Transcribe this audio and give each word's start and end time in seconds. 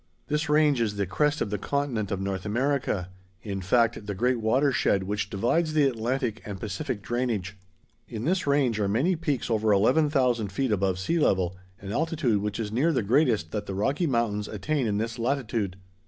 This 0.29 0.49
range 0.49 0.81
is 0.81 0.95
the 0.95 1.05
crest 1.05 1.41
of 1.41 1.51
the 1.51 1.59
continent 1.59 2.09
of 2.09 2.19
North 2.19 2.43
America, 2.43 3.09
in 3.43 3.61
fact 3.61 4.07
the 4.07 4.15
great 4.15 4.39
water 4.39 4.71
shed 4.71 5.03
which 5.03 5.29
divides 5.29 5.73
the 5.73 5.83
Atlantic 5.87 6.41
and 6.43 6.59
Pacific 6.59 7.03
drainage. 7.03 7.55
In 8.09 8.25
this 8.25 8.47
range 8.47 8.79
are 8.79 8.87
many 8.87 9.15
peaks 9.15 9.51
over 9.51 9.71
11,000 9.71 10.51
feet 10.51 10.71
above 10.71 10.97
sea 10.97 11.19
level, 11.19 11.55
an 11.79 11.91
altitude 11.91 12.41
which 12.41 12.59
is 12.59 12.71
near 12.71 12.91
the 12.91 13.03
greatest 13.03 13.51
that 13.51 13.67
the 13.67 13.75
Rocky 13.75 14.07
Mountains 14.07 14.47
attain 14.47 14.87
in 14.87 14.97
this 14.97 15.19
latitude. 15.19 15.75